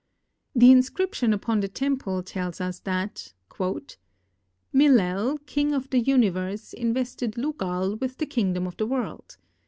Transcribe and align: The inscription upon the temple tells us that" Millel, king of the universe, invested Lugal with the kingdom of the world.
The 0.55 0.71
inscription 0.71 1.31
upon 1.31 1.59
the 1.59 1.67
temple 1.67 2.23
tells 2.23 2.59
us 2.59 2.79
that" 2.79 3.33
Millel, 4.75 5.37
king 5.45 5.75
of 5.75 5.91
the 5.91 5.99
universe, 5.99 6.73
invested 6.73 7.37
Lugal 7.37 7.97
with 7.97 8.17
the 8.17 8.25
kingdom 8.25 8.65
of 8.65 8.77
the 8.77 8.87
world. 8.87 9.37